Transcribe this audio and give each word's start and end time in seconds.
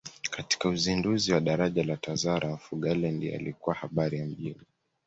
Katika 0.31 0.69
uzinduzi 0.69 1.33
wa 1.33 1.39
daraja 1.39 1.83
la 1.83 1.97
Tazara 1.97 2.53
Mfugale 2.53 3.11
ndiye 3.11 3.35
alikuwa 3.35 3.75
habari 3.75 4.19
ya 4.19 4.25
mjini 4.25 4.61